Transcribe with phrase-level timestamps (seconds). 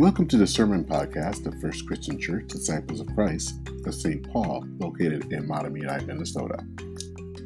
[0.00, 4.26] Welcome to the Sermon Podcast of First Christian Church Disciples of Christ of St.
[4.32, 6.64] Paul, located in Mahtomedi, Minnesota.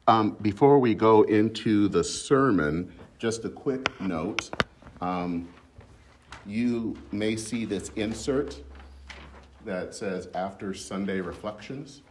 [0.08, 4.52] Um, before we go into the sermon, just a quick note.
[5.02, 5.50] Um,
[6.46, 8.62] you may see this insert
[9.66, 12.04] that says After Sunday Reflections.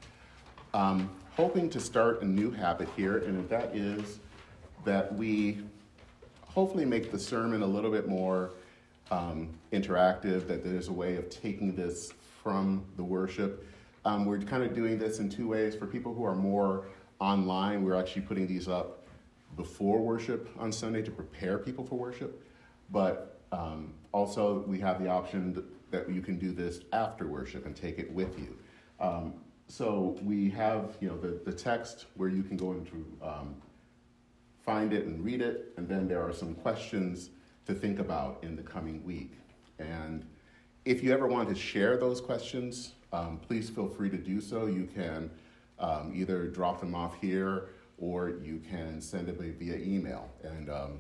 [0.73, 4.19] Um, hoping to start a new habit here, and that is
[4.85, 5.63] that we
[6.49, 8.51] hopefully make the sermon a little bit more
[9.13, 13.65] um, interactive, that there's a way of taking this from the worship.
[14.05, 16.87] Um, we're kind of doing this in two ways for people who are more
[17.25, 17.83] online.
[17.83, 19.03] We're actually putting these up
[19.57, 22.45] before worship on Sunday to prepare people for worship.
[22.91, 27.75] But um, also, we have the option that you can do this after worship and
[27.75, 28.57] take it with you.
[29.01, 29.35] Um,
[29.69, 33.55] so we have, you know, the, the text where you can go into um,
[34.65, 37.31] find it and read it, and then there are some questions
[37.67, 39.33] to think about in the coming week.
[39.79, 40.27] And
[40.85, 44.67] if you ever want to share those questions, um, please feel free to do so.
[44.67, 45.31] You can
[45.79, 50.29] um, either drop them off here or you can send them via email.
[50.43, 50.99] And um,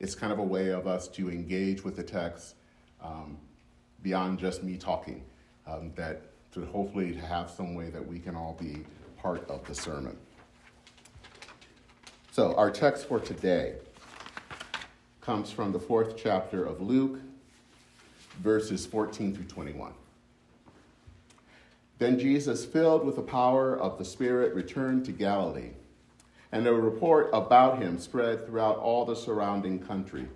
[0.00, 2.56] it's kind of a way of us to engage with the text
[3.02, 3.38] um,
[4.02, 5.22] beyond just me talking,
[5.66, 8.84] um, that to hopefully to have some way that we can all be
[9.20, 10.16] part of the sermon.
[12.30, 13.76] So, our text for today
[15.20, 17.20] comes from the fourth chapter of Luke,
[18.40, 19.92] verses 14 through 21.
[21.98, 25.70] Then Jesus, filled with the power of the Spirit, returned to Galilee,
[26.50, 30.28] and a report about him spread throughout all the surrounding country.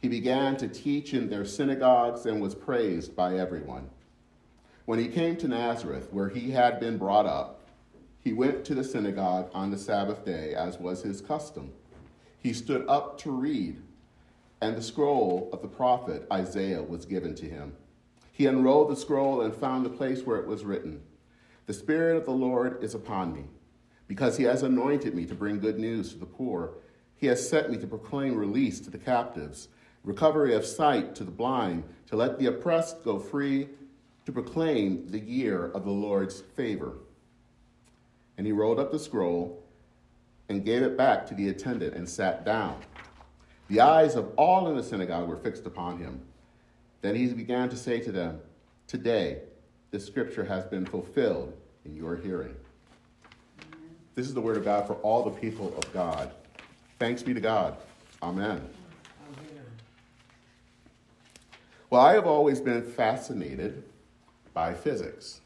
[0.00, 3.88] He began to teach in their synagogues and was praised by everyone.
[4.84, 7.60] When he came to Nazareth, where he had been brought up,
[8.20, 11.72] he went to the synagogue on the Sabbath day, as was his custom.
[12.38, 13.80] He stood up to read,
[14.60, 17.74] and the scroll of the prophet Isaiah was given to him.
[18.34, 21.00] He unrolled the scroll and found the place where it was written
[21.66, 23.44] The Spirit of the Lord is upon me,
[24.08, 26.72] because he has anointed me to bring good news to the poor.
[27.14, 29.68] He has sent me to proclaim release to the captives,
[30.02, 33.68] recovery of sight to the blind, to let the oppressed go free,
[34.26, 36.94] to proclaim the year of the Lord's favor.
[38.36, 39.62] And he rolled up the scroll
[40.48, 42.80] and gave it back to the attendant and sat down.
[43.68, 46.20] The eyes of all in the synagogue were fixed upon him.
[47.04, 48.40] Then he began to say to them,
[48.86, 49.42] Today,
[49.90, 51.52] this scripture has been fulfilled
[51.84, 52.56] in your hearing.
[54.14, 56.30] This is the word of God for all the people of God.
[56.98, 57.76] Thanks be to God.
[58.22, 58.66] Amen.
[61.90, 63.84] Well, I have always been fascinated
[64.54, 65.42] by physics.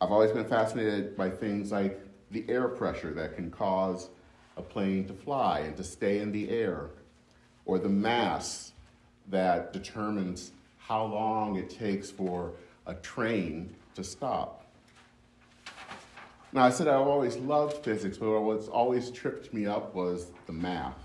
[0.00, 4.08] I've always been fascinated by things like the air pressure that can cause
[4.56, 6.90] a plane to fly and to stay in the air,
[7.64, 8.67] or the mass
[9.30, 12.52] that determines how long it takes for
[12.86, 14.64] a train to stop.
[16.52, 20.52] Now, I said I've always loved physics, but what's always tripped me up was the
[20.52, 20.96] math.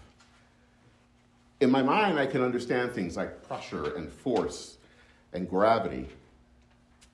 [1.60, 4.78] In my mind, I can understand things like pressure and force
[5.34, 6.08] and gravity.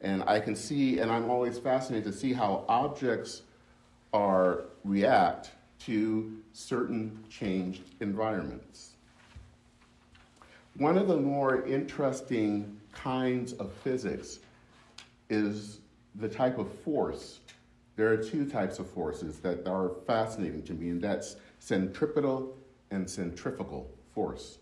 [0.02, 3.42] And I can see, and I'm always fascinated to see how objects
[4.14, 8.94] are react to certain changed environments.
[10.80, 14.40] One of the more interesting kinds of physics
[15.30, 15.80] is
[16.16, 17.42] the type of force.
[17.98, 22.58] There are two types of forces that are fascinating to me, and that's centripetal
[22.92, 24.60] and centrifugal force.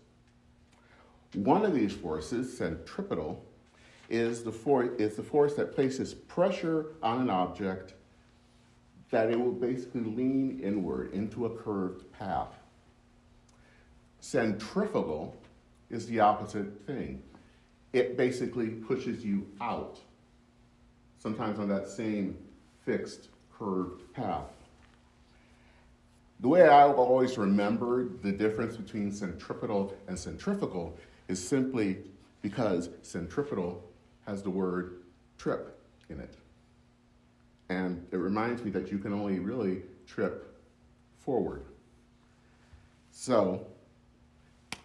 [1.34, 3.40] One of these forces, centripetal,
[4.10, 7.94] is the, for- is the force that places pressure on an object
[9.10, 12.58] that it will basically lean inward into a curved path.
[14.18, 15.36] Centrifugal
[15.90, 17.22] is the opposite thing.
[17.92, 19.98] It basically pushes you out,
[21.18, 22.36] sometimes on that same
[22.84, 24.50] fixed, curved path.
[26.40, 30.96] The way I've always remembered the difference between centripetal and centrifugal
[31.26, 31.98] is simply
[32.42, 33.82] because centripetal
[34.26, 35.02] has the word
[35.36, 36.34] trip in it.
[37.68, 40.56] And it reminds me that you can only really trip
[41.18, 41.64] forward.
[43.10, 43.66] So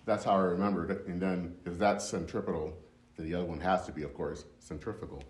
[0.05, 1.05] that's how I remembered it.
[1.07, 2.77] And then, if that's centripetal,
[3.15, 5.23] then the other one has to be, of course, centrifugal.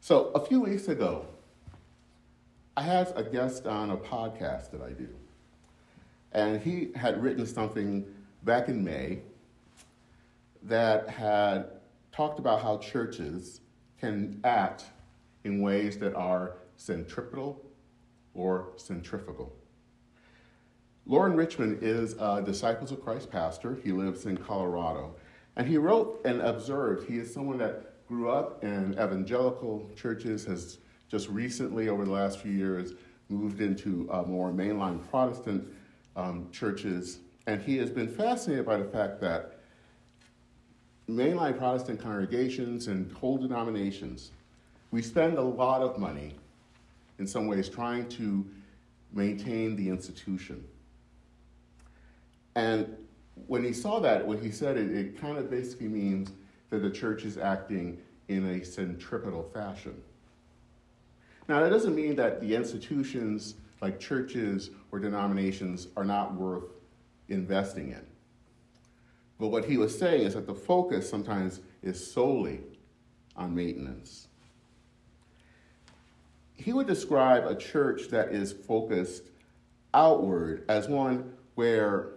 [0.00, 1.26] So, a few weeks ago,
[2.76, 5.08] I had a guest on a podcast that I do.
[6.32, 8.04] And he had written something
[8.44, 9.22] back in May
[10.62, 11.70] that had
[12.12, 13.60] talked about how churches
[13.98, 14.84] can act
[15.44, 17.64] in ways that are centripetal
[18.34, 19.52] or centrifugal.
[21.08, 23.78] Loren Richmond is a Disciples of Christ pastor.
[23.84, 25.14] He lives in Colorado.
[25.54, 30.78] And he wrote and observed, he is someone that grew up in evangelical churches, has
[31.08, 32.94] just recently, over the last few years,
[33.28, 35.64] moved into uh, more mainline Protestant
[36.16, 37.20] um, churches.
[37.46, 39.60] And he has been fascinated by the fact that
[41.08, 44.32] mainline Protestant congregations and whole denominations,
[44.90, 46.34] we spend a lot of money
[47.20, 48.44] in some ways trying to
[49.12, 50.66] maintain the institution.
[52.56, 52.96] And
[53.46, 56.32] when he saw that, when he said it, it kind of basically means
[56.70, 57.98] that the church is acting
[58.28, 60.02] in a centripetal fashion.
[61.48, 66.64] Now, that doesn't mean that the institutions like churches or denominations are not worth
[67.28, 68.04] investing in.
[69.38, 72.62] But what he was saying is that the focus sometimes is solely
[73.36, 74.28] on maintenance.
[76.56, 79.24] He would describe a church that is focused
[79.92, 82.15] outward as one where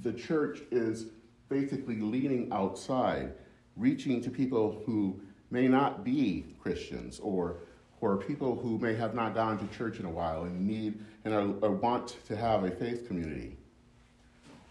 [0.00, 1.06] the church is
[1.48, 3.32] basically leaning outside,
[3.76, 7.56] reaching to people who may not be Christians or
[8.00, 11.32] or people who may have not gone to church in a while and need and
[11.32, 13.56] are, are want to have a faith community,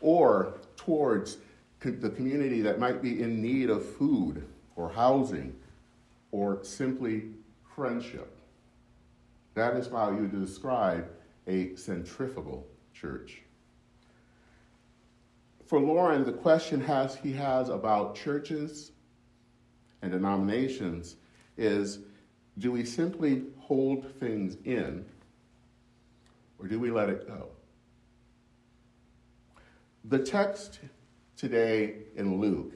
[0.02, 1.38] or towards
[1.80, 4.46] the community that might be in need of food
[4.76, 5.56] or housing
[6.32, 7.24] or simply
[7.76, 8.36] friendship.
[9.54, 11.10] That is how you describe
[11.48, 13.42] a centrifugal church.
[15.72, 18.92] For Loren, the question has, he has about churches
[20.02, 21.16] and denominations
[21.56, 22.00] is
[22.58, 25.06] do we simply hold things in
[26.60, 27.48] or do we let it go?
[30.04, 30.82] The text
[31.38, 32.74] today in Luke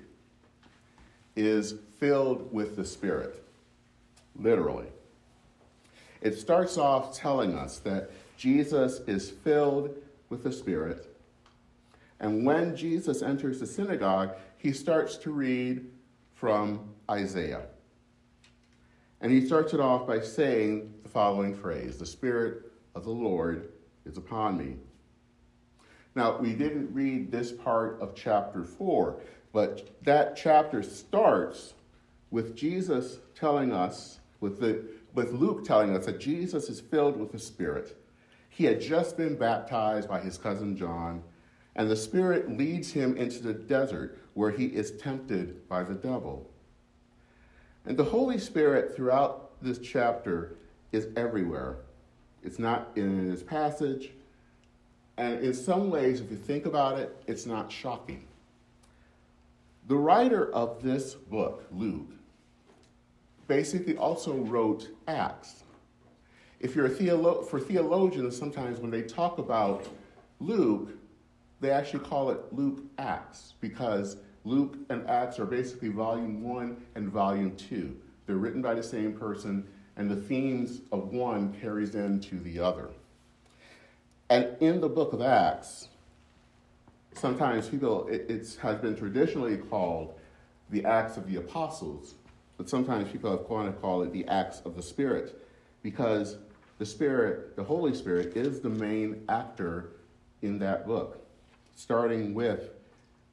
[1.36, 3.44] is filled with the Spirit,
[4.38, 4.88] literally.
[6.22, 9.94] It starts off telling us that Jesus is filled
[10.30, 11.12] with the Spirit.
[12.20, 15.86] And when Jesus enters the synagogue, he starts to read
[16.34, 17.64] from Isaiah.
[19.22, 23.70] And he starts it off by saying the following phrase The Spirit of the Lord
[24.06, 24.76] is upon me.
[26.16, 29.20] Now, we didn't read this part of chapter 4,
[29.52, 31.74] but that chapter starts
[32.32, 37.32] with Jesus telling us, with, the, with Luke telling us that Jesus is filled with
[37.32, 37.98] the Spirit.
[38.50, 41.22] He had just been baptized by his cousin John,
[41.75, 46.50] and the Spirit leads him into the desert where he is tempted by the devil.
[47.86, 50.56] And the Holy Spirit throughout this chapter
[50.92, 51.77] is everywhere.
[52.44, 54.12] It's not in this passage.
[55.18, 58.25] And in some ways, if you think about it, it's not shocking.
[59.88, 62.10] The writer of this book, Luke,
[63.48, 65.63] basically also wrote Acts.
[66.60, 69.86] If you're a theolo- for theologians, sometimes when they talk about
[70.39, 70.89] Luke,
[71.66, 77.10] they actually call it Luke Acts because Luke and Acts are basically volume one and
[77.10, 77.98] volume two.
[78.28, 82.89] They're written by the same person, and the themes of one carries into the other.
[84.30, 85.88] And in the book of Acts,
[87.13, 90.13] sometimes people, it it's, has been traditionally called
[90.70, 92.13] the Acts of the Apostles,
[92.58, 95.44] but sometimes people have gone to call it the Acts of the Spirit,
[95.82, 96.38] because
[96.78, 99.94] the Spirit, the Holy Spirit, is the main actor
[100.44, 101.25] in that book,
[101.75, 102.70] starting with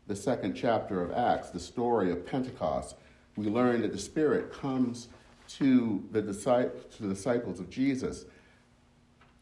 [0.09, 2.97] the second chapter of Acts, the story of Pentecost,
[3.37, 5.09] we learn that the Spirit comes
[5.49, 8.25] to the, disciples, of Jesus.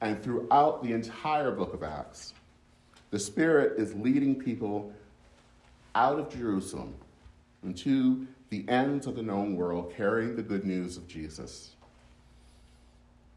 [0.01, 2.35] And throughout the entire book of Acts,
[3.11, 4.93] the Spirit is leading people
[5.95, 6.95] out of Jerusalem
[7.65, 11.71] into the ends of the known world, carrying the good news of Jesus.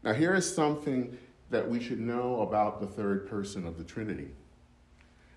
[0.02, 1.16] Now, here is something
[1.50, 4.28] that we should know about the third person of the Trinity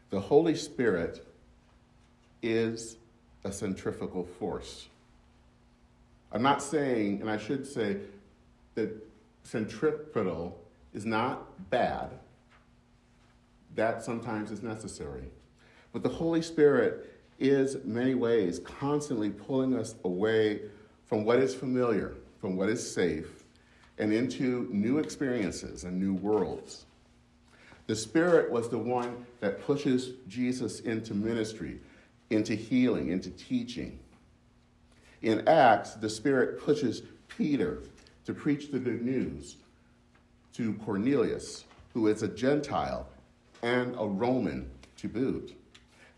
[0.09, 1.25] the Holy Spirit
[2.41, 2.97] is
[3.43, 4.87] a centrifugal force.
[6.31, 7.97] I'm not saying, and I should say,
[8.75, 8.91] that
[9.43, 10.59] centripetal
[10.93, 12.09] is not bad.
[13.75, 15.23] That sometimes is necessary.
[15.93, 20.61] But the Holy Spirit is, many ways, constantly pulling us away
[21.05, 23.43] from what is familiar, from what is safe,
[23.97, 26.86] and into new experiences and new worlds.
[27.87, 31.79] The Spirit was the one that pushes Jesus into ministry,
[32.29, 33.97] into healing, into teaching.
[35.21, 37.83] In Acts, the Spirit pushes Peter
[38.25, 39.55] to preach the good news,
[40.53, 41.63] to Cornelius,
[41.93, 43.07] who is a Gentile
[43.63, 45.55] and a Roman to boot.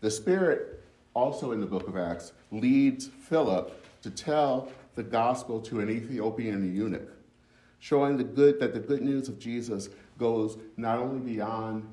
[0.00, 0.82] The Spirit,
[1.14, 6.74] also in the book of Acts, leads Philip to tell the gospel to an Ethiopian
[6.74, 7.08] eunuch,
[7.78, 9.88] showing the good that the good news of Jesus
[10.20, 11.84] goes not only beyond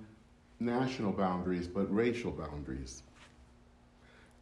[0.59, 3.01] national boundaries but racial boundaries.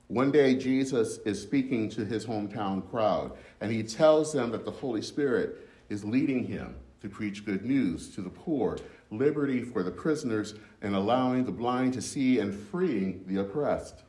[0.08, 4.72] One day, Jesus is speaking to his hometown crowd, and he tells them that the
[4.72, 8.78] Holy Spirit is leading him to preach good news to the poor,
[9.10, 14.04] liberty for the prisoners, and allowing the blind to see and freeing the oppressed.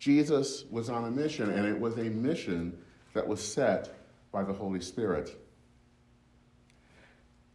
[0.00, 2.76] Jesus was on a mission, and it was a mission
[3.14, 3.94] that was set
[4.32, 5.39] by the Holy Spirit.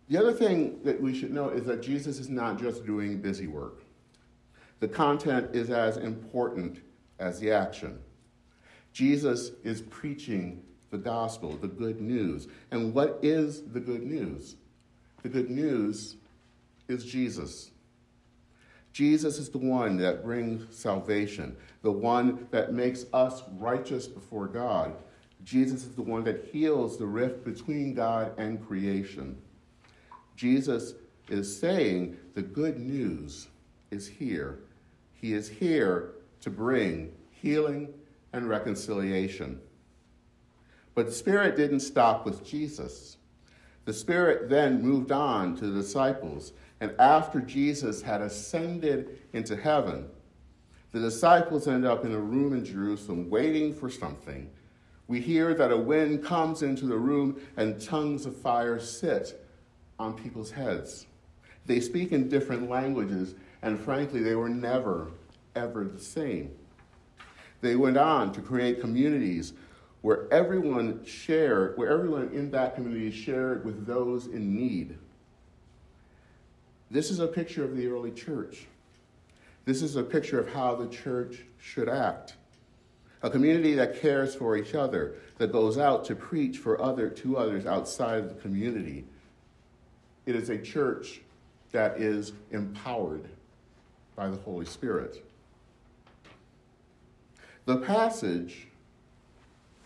[0.07, 3.47] The other thing that we should know is that Jesus is not just doing busy
[3.47, 3.81] work.
[4.79, 6.81] The content is as important
[7.19, 7.99] as the action.
[8.93, 12.47] Jesus is preaching the gospel, the good news.
[12.71, 14.57] And what is the good news?
[15.23, 16.17] The good news
[16.87, 17.71] is Jesus.
[18.93, 24.93] Jesus is the one that brings salvation, the one that makes us righteous before God.
[25.43, 29.37] Jesus is the one that heals the rift between God and creation.
[30.35, 30.93] Jesus
[31.29, 33.47] is saying the good news
[33.91, 34.59] is here.
[35.13, 37.93] He is here to bring healing
[38.33, 39.59] and reconciliation.
[40.93, 43.17] But the Spirit didn't stop with Jesus.
[43.85, 50.07] The Spirit then moved on to the disciples, and after Jesus had ascended into heaven,
[50.91, 54.49] the disciples end up in a room in Jerusalem waiting for something.
[55.07, 59.44] We hear that a wind comes into the room and tongues of fire sit
[59.99, 61.07] on people's heads.
[61.65, 65.11] They speak in different languages, and frankly, they were never,
[65.55, 66.51] ever the same.
[67.61, 69.53] They went on to create communities
[70.01, 74.97] where everyone shared, where everyone in that community shared with those in need.
[76.91, 78.67] This is a picture of the early church.
[79.65, 82.35] This is a picture of how the church should act.
[83.23, 87.37] A community that cares for each other, that goes out to preach for other to
[87.37, 89.05] others outside of the community,
[90.25, 91.21] it is a church
[91.71, 93.27] that is empowered
[94.15, 95.23] by the Holy Spirit.
[97.65, 98.67] The passage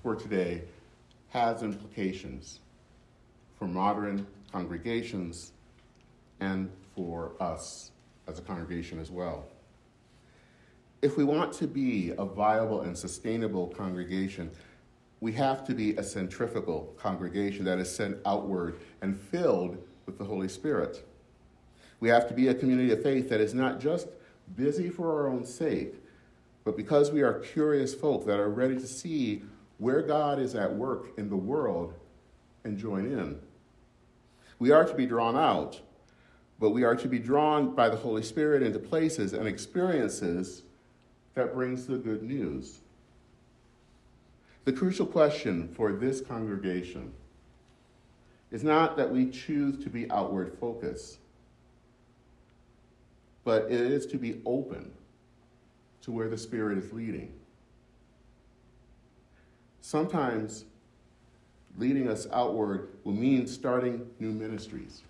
[0.04, 0.62] for today
[1.30, 2.60] has implications
[3.58, 5.52] for modern congregations
[6.40, 7.92] and for us
[8.28, 9.46] as a congregation as well.
[11.02, 14.52] If we want to be a viable and sustainable congregation,
[15.22, 19.78] we have to be a centrifugal congregation that is sent outward and filled
[20.10, 21.06] with the Holy Spirit.
[22.00, 24.08] We have to be a community of faith that is not just
[24.56, 25.94] busy for our own sake,
[26.64, 29.44] but because we are curious folk that are ready to see
[29.78, 31.94] where God is at work in the world
[32.64, 33.40] and join in.
[34.58, 35.80] We are to be drawn out,
[36.60, 40.64] but we are to be drawn by the Holy Spirit into places and experiences
[41.36, 42.80] that brings the good news.
[44.66, 47.14] The crucial question for this congregation
[48.52, 51.20] is not that we choose to be outward focused,
[53.44, 54.92] but it is to be open
[56.02, 57.32] to where the Spirit is leading.
[59.82, 60.66] Sometimes
[61.78, 65.04] leading us outward will mean starting new ministries,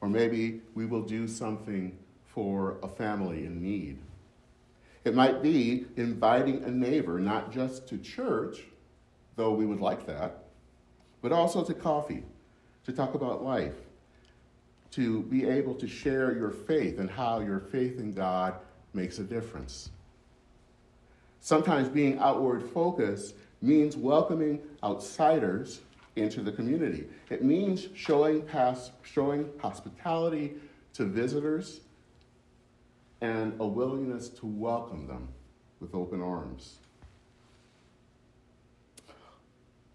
[0.00, 3.98] or maybe we will do something for a family in need.
[5.04, 8.62] It might be inviting a neighbor, not just to church,
[9.36, 10.44] though we would like that,
[11.20, 12.22] but also to coffee
[12.84, 13.74] to talk about life,
[14.92, 18.54] to be able to share your faith and how your faith in God
[18.92, 19.90] makes a difference.
[21.40, 25.80] Sometimes being outward focused means welcoming outsiders
[26.16, 27.04] into the community.
[27.30, 30.54] It means showing, past, showing hospitality
[30.94, 31.80] to visitors
[33.20, 35.28] and a willingness to welcome them
[35.80, 36.78] with open arms.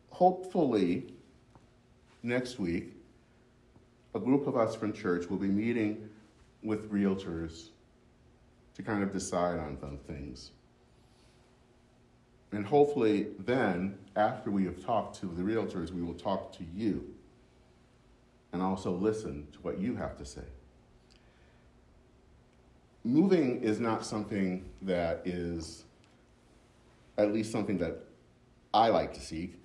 [0.09, 1.13] Hopefully,
[2.23, 2.93] next week,
[4.15, 6.09] a group of us from church will be meeting
[6.63, 7.69] with realtors
[8.75, 10.51] to kind of decide on some things.
[12.51, 17.05] And hopefully, then, after we have talked to the realtors, we will talk to you
[18.51, 20.41] and also listen to what you have to say.
[23.03, 25.83] Moving is not something that is,
[27.17, 28.03] at least something that
[28.73, 29.58] I like to seek.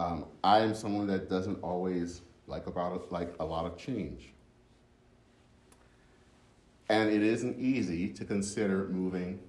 [0.00, 4.32] Um, I am someone that doesn't always like about like a lot of change.
[6.88, 9.40] And it isn't easy to consider moving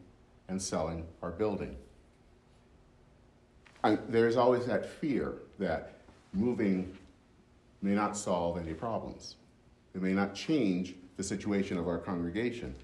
[0.50, 1.77] and selling our building.
[4.10, 5.93] there's always that fear that
[6.34, 6.98] moving
[7.81, 9.38] may not solve any problems.
[9.96, 12.75] It may not change the situation of our congregation.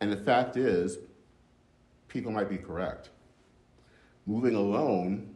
[0.00, 0.98] And the fact is,
[2.08, 3.10] people might be correct.
[4.26, 5.33] Moving alone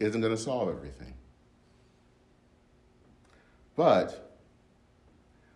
[0.00, 1.14] isn't going to solve everything.
[3.76, 4.36] But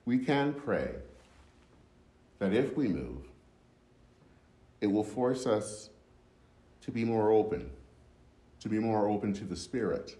[0.04, 0.90] we can pray
[2.38, 3.26] that if we move,
[4.80, 5.90] it will force us
[6.82, 7.70] to be more open,
[8.60, 10.16] to be more open to the Spirit,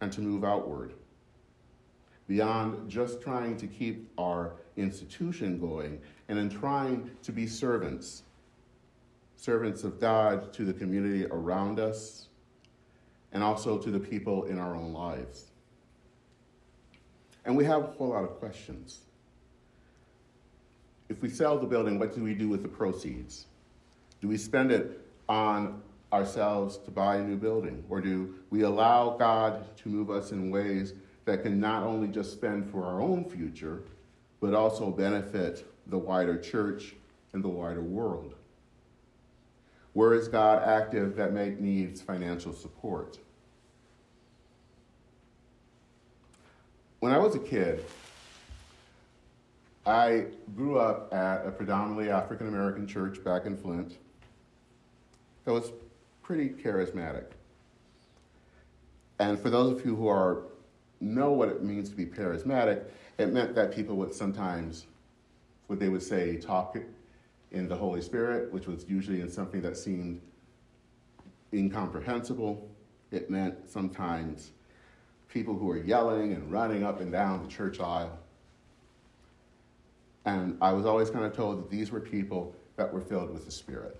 [0.00, 0.92] and to move outward
[2.28, 8.22] beyond just trying to keep our institution going and in trying to be servants,
[9.36, 12.27] servants of God to the community around us
[13.32, 15.46] and also to the people in our own lives.
[17.44, 19.00] And we have a whole lot of questions.
[21.08, 23.46] If we sell the building, what do we do with the proceeds?
[24.20, 25.80] Do we spend it on
[26.12, 27.84] ourselves to buy a new building?
[27.88, 30.94] Or do we allow God to move us in ways
[31.24, 33.82] that can not only just spend for our own future,
[34.40, 36.94] but also benefit the wider church
[37.32, 38.34] and the wider world?
[39.92, 43.18] Where is God active that may needs financial support?
[47.00, 47.84] When I was a kid,
[49.86, 53.96] I grew up at a predominantly African American church back in Flint
[55.44, 55.72] that was
[56.22, 57.24] pretty charismatic.
[59.18, 60.42] And for those of you who are
[61.00, 62.82] know what it means to be charismatic,
[63.18, 64.86] it meant that people would sometimes,
[65.68, 66.76] what they would say, talk
[67.52, 70.20] in the Holy Spirit, which was usually in something that seemed
[71.52, 72.68] incomprehensible.
[73.10, 74.50] It meant sometimes
[75.28, 78.18] people who were yelling and running up and down the church aisle.
[80.24, 83.44] And I was always kind of told that these were people that were filled with
[83.44, 83.98] the Spirit.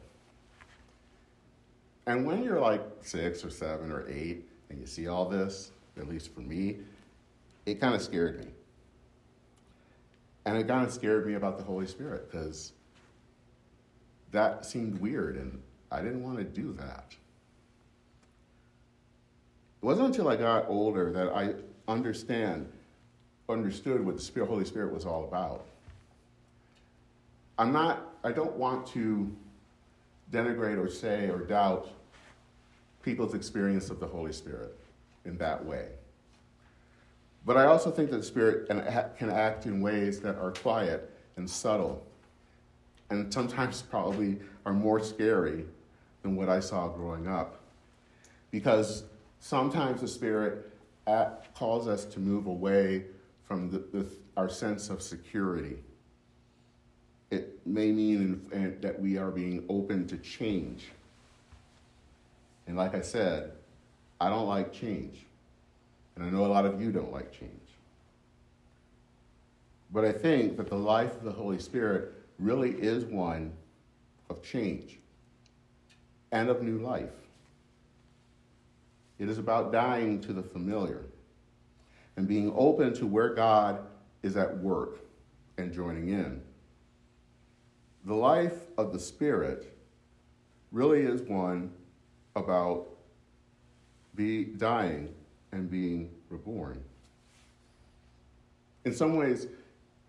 [2.07, 6.09] And when you're like six or seven or eight and you see all this, at
[6.09, 6.79] least for me,
[7.67, 8.51] it kind of scared me.
[10.47, 12.73] And it kind of scared me about the Holy Spirit because
[14.33, 15.61] that seemed weird and
[15.91, 17.07] I didn't want to do that.
[19.83, 21.55] It wasn't until I got older that I
[21.87, 22.71] understand,
[23.49, 25.65] understood what the Spirit, Holy Spirit was all about.
[27.59, 29.35] I'm not, I don't want to
[30.31, 31.89] denigrate or say or doubt
[33.03, 34.77] people's experience of the Holy Spirit
[35.25, 35.87] in that way.
[37.47, 41.49] But I also think that the Spirit can act in ways that are quiet and
[41.49, 42.05] subtle,
[43.11, 45.65] and sometimes probably are more scary
[46.23, 47.61] than what I saw growing up.
[48.51, 49.05] Because
[49.41, 50.71] sometimes the Spirit
[51.07, 53.05] uh, calls us to move away
[53.47, 55.79] from the, the, our sense of security.
[57.31, 60.89] It may mean in, in, that we are being open to change.
[62.67, 63.53] And like I said,
[64.21, 65.25] I don't like change.
[66.15, 67.53] And I know a lot of you don't like change.
[69.91, 73.53] But I think that the life of the Holy Spirit really is one
[74.31, 74.99] of change
[76.33, 77.15] and of new life.
[79.19, 81.05] It is about dying to the familiar
[82.17, 83.81] and being open to where God
[84.23, 85.01] is at work
[85.57, 86.43] and joining in.
[88.05, 89.77] The life of the Spirit
[90.71, 91.73] really is one
[92.37, 92.87] about
[94.15, 95.15] be dying
[95.53, 96.83] and being reborn.
[98.85, 99.47] In some ways,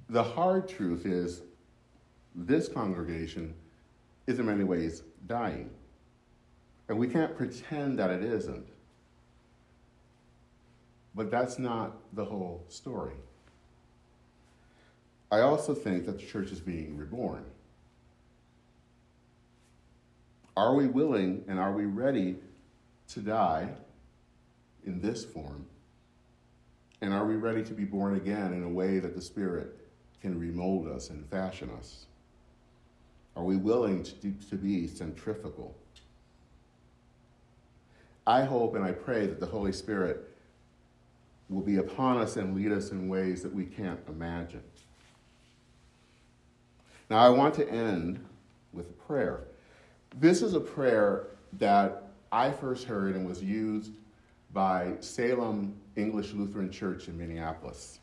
[0.10, 1.42] the hard truth is
[2.36, 3.54] this congregation
[4.28, 5.70] is in many ways dying.
[6.88, 8.68] And we can't pretend that it isn't.
[11.16, 13.16] But that's not the whole story.
[15.32, 17.46] I also think that the church is being reborn.
[20.58, 22.38] Are we willing and are we ready
[23.10, 23.70] to die
[24.86, 25.66] in this form?
[27.02, 29.78] And are we ready to be born again in a way that the Spirit
[30.22, 32.08] can remold us and fashion us?
[33.40, 35.74] Are we willing to, to be centrifugal?
[38.28, 40.30] I hope and I pray that the Holy Spirit
[41.48, 44.62] will be upon us and lead us in ways that we can't imagine.
[47.10, 48.20] Now, I want to end
[48.74, 49.46] with a prayer.
[50.20, 53.94] This is a prayer that I first heard and was used
[54.52, 58.00] by Salem English Lutheran Church in Minneapolis.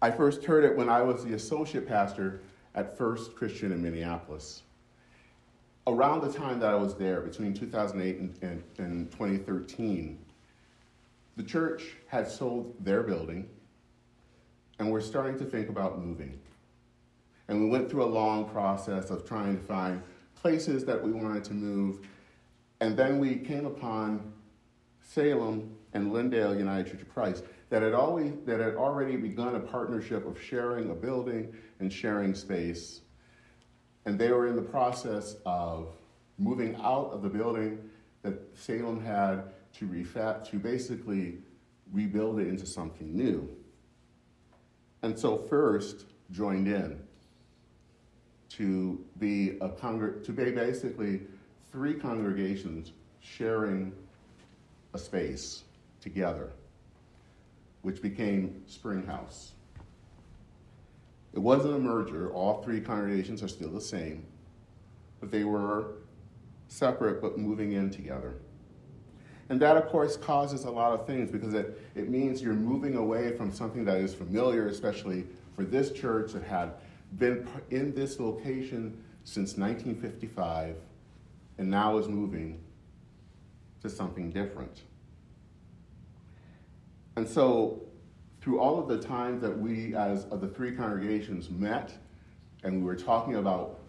[0.00, 2.40] I first heard it when I was the associate pastor
[2.74, 4.62] at First Christian in Minneapolis.
[5.86, 10.18] Around the time that I was there, between 2008 and, and, and 2013,
[11.36, 13.48] the church had sold their building
[14.78, 16.38] and we're starting to think about moving.
[17.48, 20.02] And we went through a long process of trying to find
[20.34, 22.00] places that we wanted to move.
[22.80, 24.32] And then we came upon
[25.00, 29.60] Salem and Lyndale United Church of Christ that had always that had already begun a
[29.60, 33.00] partnership of sharing a building and sharing space.
[34.04, 35.88] And they were in the process of
[36.36, 37.78] moving out of the building
[38.20, 39.44] that Salem had
[39.78, 41.38] to refat to basically
[41.94, 43.48] rebuild it into something new.
[45.00, 47.02] And so first joined in
[48.50, 51.22] to be a congr- to be basically
[51.70, 53.94] three congregations sharing
[54.92, 55.62] a space
[56.02, 56.52] together,
[57.82, 59.52] which became Spring House.
[61.32, 64.24] It wasn't a merger, all three congregations are still the same,
[65.20, 65.94] but they were
[66.68, 68.34] separate but moving in together.
[69.48, 72.96] And that, of course, causes a lot of things because it, it means you're moving
[72.96, 76.72] away from something that is familiar, especially for this church that had
[77.18, 80.76] been in this location since 1955
[81.58, 82.58] and now is moving
[83.82, 84.82] to something different.
[87.16, 87.82] And so,
[88.40, 91.92] through all of the times that we, as the three congregations, met
[92.64, 93.80] and we were talking about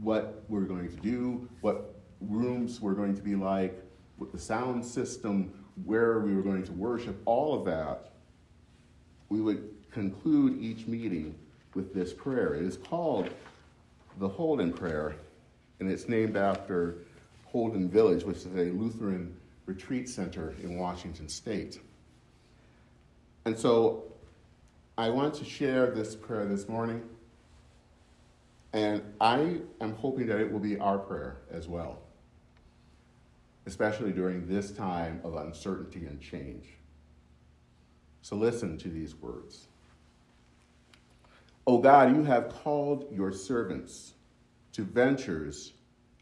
[0.00, 3.82] what we're going to do, what rooms were going to be like,
[4.16, 5.52] what the sound system,
[5.84, 8.12] where we were going to worship, all of that,
[9.28, 11.34] we would conclude each meeting
[11.74, 12.54] with this prayer.
[12.54, 13.30] It is called
[14.18, 15.16] the Holden Prayer,
[15.80, 16.98] and it's named after
[17.44, 21.80] Holden Village, which is a Lutheran retreat center in Washington State.
[23.46, 24.02] And so
[24.98, 27.00] I want to share this prayer this morning,
[28.72, 32.02] and I am hoping that it will be our prayer as well,
[33.66, 36.70] especially during this time of uncertainty and change.
[38.20, 39.68] So listen to these words.
[41.68, 44.14] O God, you have called your servants
[44.72, 45.72] to ventures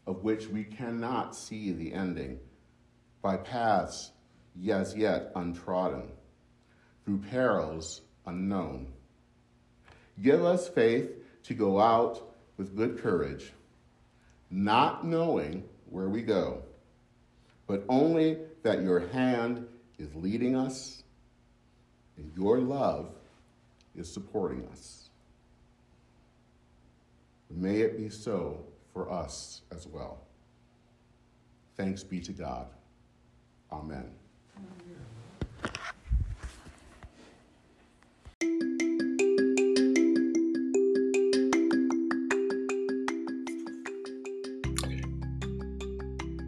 [0.05, 2.37] of which we cannot see the ending,
[3.23, 4.11] by paths
[4.69, 6.11] as yet untrodden,
[7.05, 8.87] through perils unknown.
[10.21, 11.11] Give us faith
[11.43, 13.53] to go out with good courage,
[14.49, 16.63] not knowing where we go,
[17.67, 19.67] but only that your hand
[19.99, 21.03] is leading us
[22.17, 23.09] and your love
[23.95, 25.09] is supporting us.
[27.49, 30.19] May it be so for us as well.
[31.75, 32.67] Thanks be to God.
[33.71, 34.11] Amen.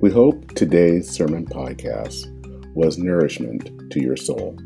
[0.08, 2.28] We hope today's sermon podcast
[2.74, 4.58] was nourishment to your soul.